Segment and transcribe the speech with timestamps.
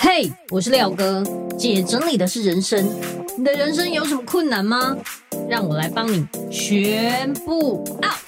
[0.00, 1.24] 嘿我是廖哥，
[1.58, 2.88] 姐整理的是人生。
[3.36, 4.96] 你的人生有什么困难吗？
[5.48, 8.27] 让我来帮你全部 out。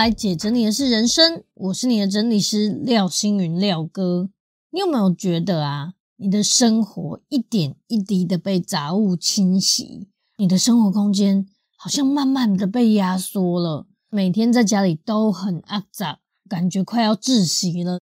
[0.00, 4.30] 来解整理的是人生，我是你的整理师廖星云廖哥。
[4.70, 10.08] 你有没有觉得啊，你的生活一点一滴的被杂物侵袭，
[10.38, 11.46] 你的生活空间
[11.76, 18.00] 好像慢慢的被压缩了，每天在家里都很肮脏，感觉快要窒息了。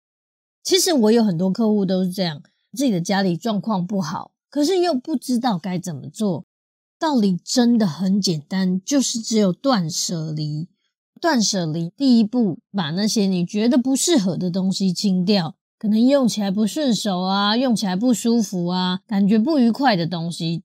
[0.64, 6.46] 其实我有很多客户都是这样，自己的家里状况不好，可是又不知道该怎么做。
[6.98, 10.70] 道理真的很简单，就是只有断舍离。
[11.22, 20.64] 断舍离第一步，把那些你觉得不适合的东西清掉，可能用起来不顺手啊，用起来不舒服啊，感觉不愉快的东西。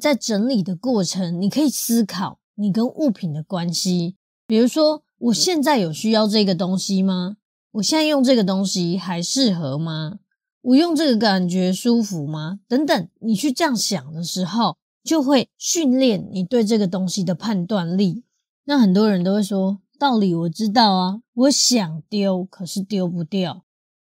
[0.00, 4.14] 在整理的过程，你可以思考你跟物品的关系。
[4.46, 7.38] 比如说，我现在有需要这个东西吗？
[7.72, 10.20] 我现在用这个东西还适合吗？
[10.62, 12.60] 我用这个感觉舒服吗？
[12.68, 18.22] 等等，你去这样想的时候，就会训练你对这个东西的判断力。
[18.66, 23.64] 那很多人都会说，道理我知道啊，我想丢，可是丢不掉。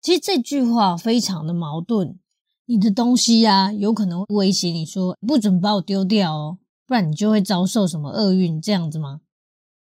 [0.03, 2.19] 其实这句话非常的矛盾。
[2.67, 9.23] 你的东西呀，有可能威胁你说，不准把我丢掉哦，不然你就会遭受什么厄运，这样子吗？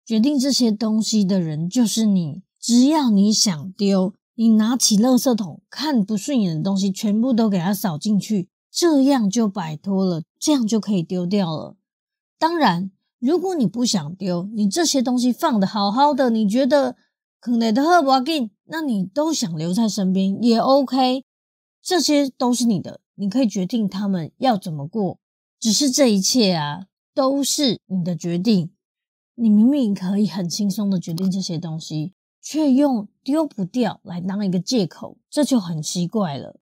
[0.06, 2.42] 决定这些东西的人就是你。
[2.58, 11.76] 只要你想丢，你拿起垃圾桶，看不顺眼的东西，全部都给它扫进去，这样就摆脱了，这样就可以丢掉了。
[12.38, 12.90] 当然。
[13.20, 16.96] 如果你不想丢，你这些东西放得好好的，你觉得
[17.38, 21.24] 可能的很不要紧，那你都想留在身边也 OK，
[21.82, 25.18] 这些都是你的，你可以决定他们要怎么过。
[25.58, 28.72] 只是这一切啊，都是你的决定。
[29.34, 36.58] 你明明可以很轻松的决定这些东西，却用丢不掉来当一个借口，这就很奇怪了。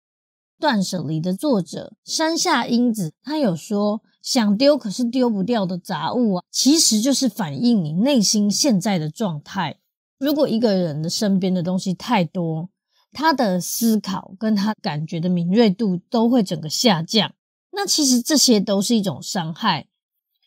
[0.57, 9.78] 断舍离的作者山下英子，他有说，想丢可是丢不掉的杂物啊，其实就是反映你内心现在的状态。
[10.18, 12.69] 如果一个人的身边的东西太多，
[13.12, 17.34] 他的思考跟他感觉的敏锐度都会整个下降。
[17.72, 19.86] 那其实这些都是一种伤害。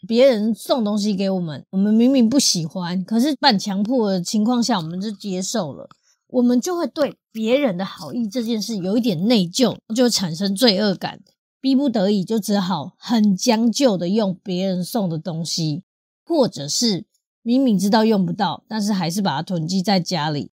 [0.08, 5.88] 别人送东西给我们，我们明明不喜欢，可是半强迫的情况下，我们就接受了。
[6.26, 11.20] 我们就会对别人的好意这件事有一点内疚，就产生罪恶感，
[11.60, 15.82] 逼不得已就只好很将就的用别人送的东西，
[16.24, 17.06] 或者是
[17.42, 20.50] 明明知道用不到，但是还是把它囤积在家里。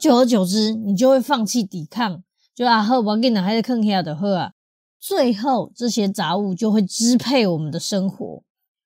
[0.00, 2.22] 久而久之，你就会放弃抵抗，
[2.54, 4.52] 就啊好，我给你还是坑下的喝啊。
[4.98, 8.42] 最后，这些杂物就会支配我们的生活。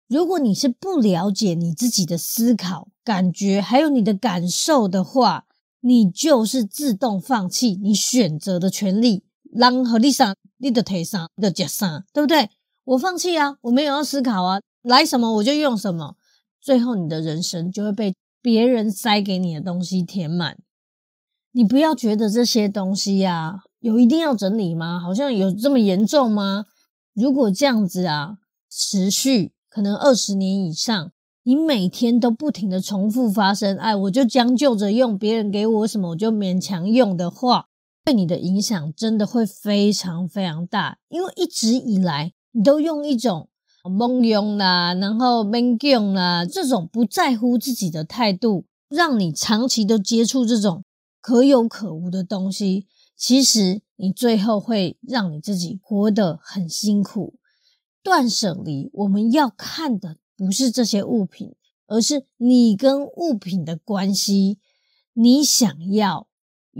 [0.09, 5.47] 如果你是不了解你自己的思考、感觉，还有你的感受的话，
[5.81, 9.23] 你就是自动放弃你选择的权利，
[9.53, 12.51] 让和你上，你的腿上，你的脚上，对不对？
[12.85, 16.17] 我放弃啊，我没有要思考啊，来什么我就用什么，
[16.61, 20.59] 最后你的人生就会被别人塞给你的东西填满。
[21.53, 24.99] 你不要觉得这些东西呀，有一定要整理吗？
[24.99, 26.67] 好像有这么严重吗？
[27.15, 28.39] 如果这样子啊，
[28.71, 31.13] 持续可能二十年以上。
[31.43, 37.67] 你每天都不停的重复发生，哎，我就将就着用，别人给我什么我就勉强用的话，
[38.05, 40.99] 对你的影响真的会非常非常大。
[41.09, 43.49] 因为一直以来你都用一种
[43.85, 50.85] 懵用啦，然后没用啦这种不在乎自己的态度，让你长期都接触这种
[51.21, 57.35] 可有可无的东西，其实你最后会让你自己活得很辛苦。
[58.03, 60.17] 断舍离，我们要看的。
[60.37, 61.55] 不是这些物品，
[61.87, 64.59] 而是你跟物品的关系。
[65.13, 66.29] 你想要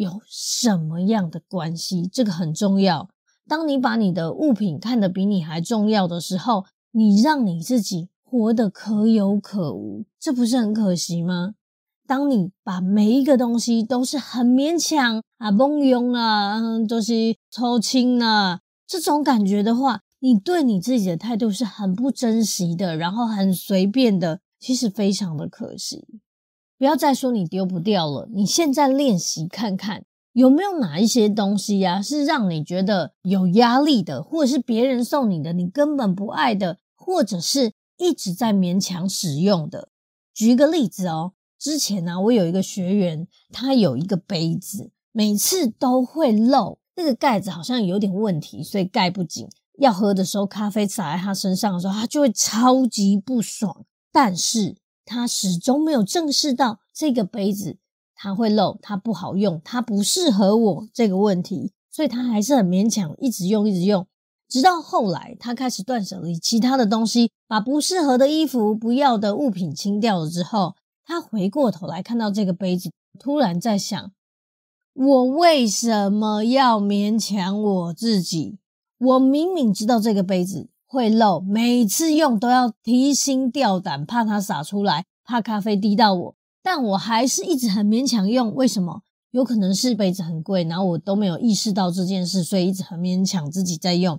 [0.01, 2.07] 有什么样的关系？
[2.07, 3.11] 这个很重要。
[3.47, 11.53] 当你把你的物品看得比你还重要的时候，你让你自己活得可有可无，这不是很可惜吗？
[12.07, 20.01] 当你把每一个东西都是很勉强啊、蒙用啊，都、就是抽清啊，这种感觉的话。
[20.23, 26.07] 你对你自己的态度是很不珍惜的，然后很随便的，其实非常的可惜。
[26.81, 39.91] 不要再说你丢不掉了，你现在练习看看，有没有哪一些东西呀，是让你觉得有压力的，或者是别人送你的，你根本不爱的，或者是一直在勉强使用的。
[40.33, 49.47] 举一个例子哦，之前呢，我有一个学员，他有一个杯子，每次都会漏，那个盖子好像有点问题，所以盖不紧。
[49.77, 53.85] 要喝的时候，咖啡洒在他身上的时候，他就会超级不爽。
[54.11, 54.77] 但是
[55.11, 57.79] 他始终没有正视到这个杯子
[58.15, 64.07] 它会漏，它不好用，它不适合我这个问题，所以他还是很勉强一直用，一直用。
[64.49, 74.13] 直到后来，他开始断舍离其他的东西，把不适合的衣服、不要的物品清掉了之后，他回过头来看到这个杯子，突然在想：
[74.95, 78.59] 我为什么要勉强我自己？
[78.99, 86.35] 我明明知道这个杯子会漏，每次用都要提心吊胆，怕它洒出来，怕咖啡滴到我，
[86.65, 88.53] 但我还是一直很勉强用。
[88.57, 89.03] 为什么？
[89.31, 94.19] 有可能是杯子很贵，然后我都没有意识到这件事，所以一直很勉强自己在用。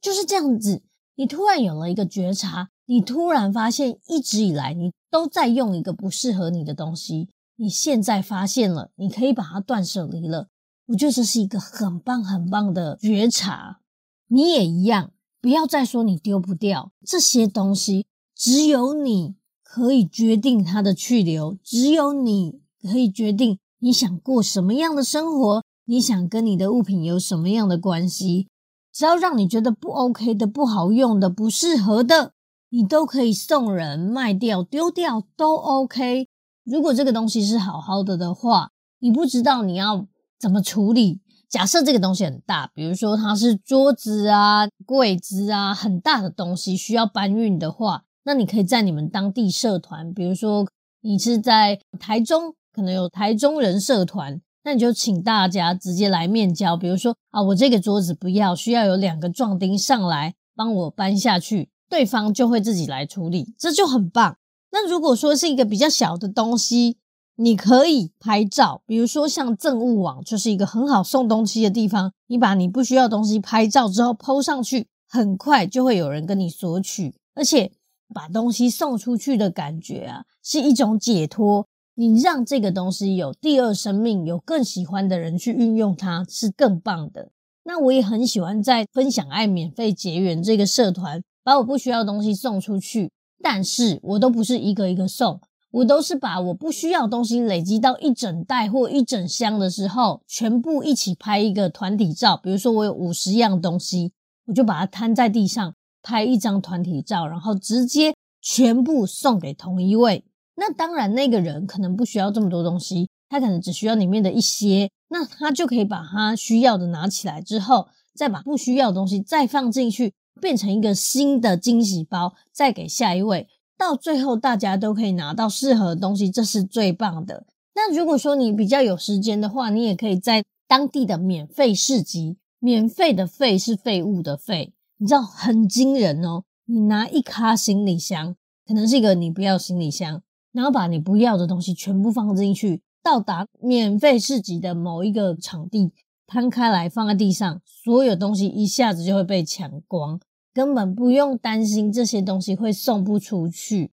[0.00, 0.84] 就是这样子，
[1.16, 10.46] 你突然有了一个觉察，你突然发现一直以来你都在用一个不适合你的东西，你现在发现了，你可以把它断舍离了。
[10.86, 13.80] 我觉得这是一个很棒很棒的觉察。
[14.28, 15.10] 你也一样，
[15.44, 28.48] 不要再说你丢不掉这些东西，只有你可以决定它的去留，只有你可以决定你想过什么样的生活，你想跟你的物品有什么样的关系。
[28.90, 32.32] 只要让你觉得不 OK 的、不好用的、不适合的，
[32.70, 36.26] 你都可以送人、卖掉、丢掉，都 OK。
[36.64, 40.06] 如果这个东西是好好的的话，你不知道你要
[40.40, 41.20] 怎么处理。
[41.54, 50.66] 假设这个东西很大，比如说它是桌子啊、柜子啊，很大的东西需要搬运的话，那你可以在你们当地社团，比如说
[51.02, 64.38] 你是在台中，可能有台中人社团，那你就请大家直接来面交，比如说啊，我这个桌子不要，需要有两个壮丁上来帮我搬下去，对方就会自己来处理，这就很棒。
[64.72, 66.96] 那如果说是一个比较小的东西，
[67.36, 72.12] 你可以拍照，比如说像赠物网，就是一个很好送东西的地方。
[72.28, 77.14] 你把你不需要的东西拍照之后 PO 上去，很快就会有人跟你索取。
[77.34, 77.72] 而且
[78.14, 81.66] 把东西送出去的感觉啊，是一种解脱。
[81.96, 87.30] 你让这个东西有第二生命，有更喜欢的人去运用它，是更棒的。
[87.64, 93.10] 那我也很喜欢在分享爱免费结缘这个社团，把我不需要的东西送出去，
[93.42, 95.40] 但是我都不是一个一个送。
[95.74, 102.36] 我都是把我不需要的东西累积到一整袋或一整箱的时候，全部一起拍一个团体照。
[102.36, 104.12] 比如说我有五十样东西，
[104.46, 110.24] 我就把它摊在地上拍一张团体照，然后直接全部送给同一位。
[110.54, 123.48] 那当然，那个人可能不需要这么多东西，他可能只需要里面的一些，那他就可以把他需要的拿起来之后，再把不需要的东西再放进去，变成一个新的惊喜包，再给下一位。
[123.76, 127.44] 到最后，大家都可以拿到适合的东西，这是最棒的。
[127.74, 136.44] 那如果说你比较有时间的话，你也可以在当地的免费市集，免费的“废”是废物的“废”，你知道很惊人哦。
[136.66, 138.36] 你拿一卡行李箱，
[138.66, 140.22] 可能是一个你不要行李箱，
[140.52, 145.92] 然后把你不要的东西全部放进去，到达免费市集的某一个场地，
[146.26, 150.20] 摊开来放在地上，所有东西一下子就会被抢光。
[150.54, 153.90] 根本不用担心这些东西会送不出去。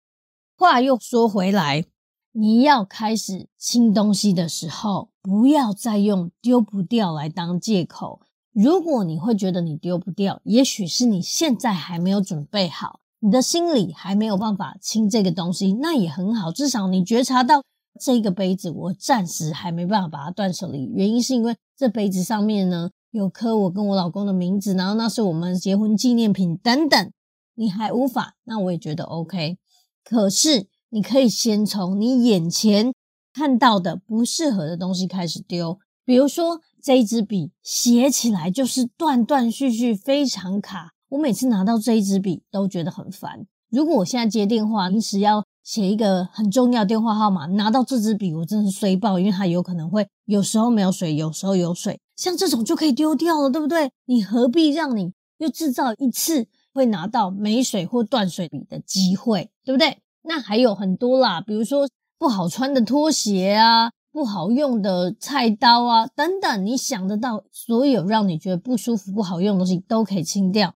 [0.57, 1.84] 话又说回来，
[2.31, 8.21] 你要开始清东西的时候，不要再用丢不掉来当借口。
[8.54, 16.54] 如果你会觉得你丢不掉，也许是你现在还没有准备好，你的心里还没有办法清这个东西，那也很好。
[16.54, 17.62] 至少你觉察到
[18.00, 20.85] 这个杯子，我暂时还没办法把它断舍离。
[20.94, 27.12] 原因是因为这杯子上面呢，有刻我跟我老公的名字，然后那是我们结婚纪念品等等，
[27.54, 29.57] 你还无法，那我也觉得 OK。
[30.04, 32.94] 可是你可以先从你眼前
[33.34, 43.48] 看到的不适合的东西开始丢，比如说这一支笔写起来就是断断续续，非常卡，我每次拿到这一支笔都觉得很烦。
[43.69, 52.02] 如果我现在接电话，临时要写一个很重要电话号码，拿到这支笔我真是衰爆，因为它有可能会有时候没有水，有时候有水。
[52.16, 53.92] 像这种就可以丢掉了，对不对？
[54.06, 59.98] 你何必让你又制造一次会拿到没水或断水笔的机会，对不对？
[60.24, 70.74] 那还有很多啦，比如说不好穿的拖鞋啊，不好用的菜刀啊，等等，你想得到所有让你觉得不舒服、不好用的东西都可以清掉。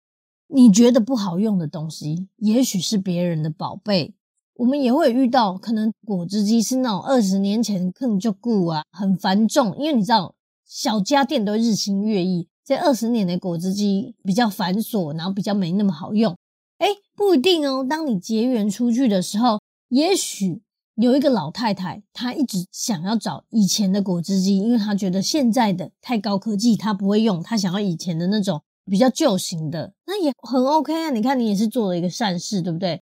[0.49, 4.15] 你觉得不好用的东西，也许是别人的宝贝。
[4.55, 10.36] 我们也会遇到，可能果汁机是那种二十年前更就固啊，很繁重，因为你知道。
[10.67, 16.37] 小家电都日新月异，这二十年的果汁机比较繁琐，然后比较没那么好用。
[16.79, 17.87] 诶，不一定哦。
[17.89, 20.61] 当你结缘出去的时候，也许
[20.97, 31.11] 有一个老太太，她一直想要找以前的果汁机，因为她觉得现在的太高科技，她不会用，她想要以前的那种比较旧型的，那也很 OK 啊。
[31.11, 33.01] 你看，你也是做了一个善事，对不对？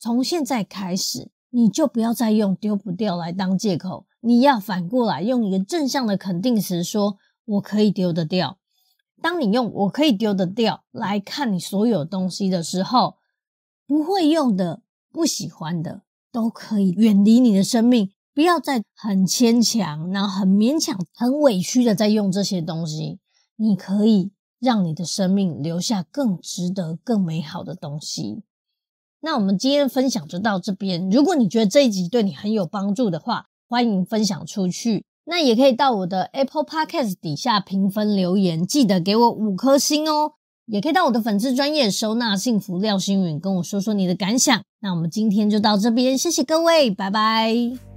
[0.00, 8.58] 从现在开始，你就不要再用丢不掉来当借口，你要反过来用一个正向的肯定词，说我可以丢得掉。
[9.22, 13.18] 当你用我可以丢得掉来看你所有东西的时候，
[13.86, 14.82] 不会用的、
[15.12, 16.02] 不喜欢的。
[16.32, 23.20] 都可以远离你的生命，不要再很牵强，然后很勉强、很委屈的在用这些东西。
[23.54, 28.42] 你可以让你的生命留下更值得、更美好的东西。
[29.24, 31.08] 那我们今天分享就到这边。
[31.08, 35.06] 如果你觉得这一集对你很有帮助的话，欢迎分享出去。
[35.24, 40.32] 那也可以到我的 Apple Podcast 底下评分留言，记得给我五颗星哦。
[40.66, 44.62] 也可以到我的粉丝专业收纳幸福廖心筠，跟我说说你的感想。
[44.80, 47.93] 那我们今天就到这边，谢谢各位，拜拜。